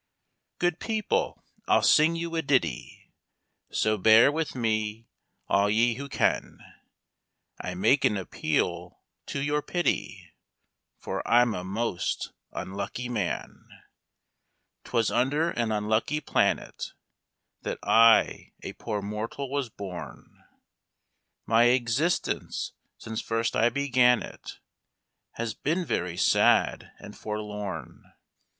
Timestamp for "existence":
21.65-22.71